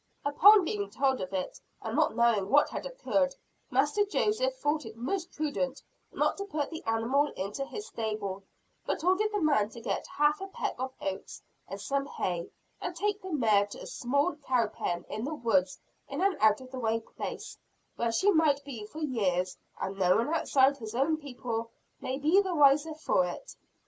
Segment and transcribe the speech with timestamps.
[0.25, 3.35] Upon being told of it, and not knowing what had occurred
[3.69, 8.41] Master Joseph thought it most prudent not to put the animal into his stable,
[8.83, 12.49] but ordered the man to get half a peck of oats, and some hay,
[12.81, 15.77] and take the mare to a small cow pen, in the woods
[16.09, 17.59] in an out of the way place,
[17.95, 22.41] where she might be for years, and no one outside his own people be any
[22.41, 23.55] the wiser for it.